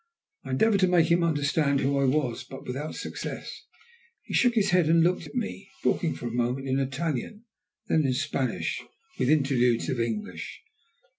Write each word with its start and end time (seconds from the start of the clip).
I 0.43 0.49
endeavoured 0.49 0.79
to 0.79 0.87
make 0.87 1.11
him 1.11 1.21
understand 1.23 1.79
who 1.79 1.99
I 1.99 2.05
was, 2.05 2.43
but 2.43 2.65
without 2.65 2.95
success. 2.95 3.67
He 4.23 4.33
shook 4.33 4.55
his 4.55 4.71
head 4.71 4.87
and 4.87 5.03
looked 5.03 5.27
at 5.27 5.35
me, 5.35 5.69
talking 5.83 6.15
for 6.15 6.25
a 6.25 6.31
moment 6.31 6.67
in 6.67 6.79
Italian, 6.79 7.45
then 7.87 8.03
in 8.07 8.13
Spanish, 8.15 8.81
with 9.19 9.29
interludes 9.29 9.89
of 9.89 9.99
English. 9.99 10.63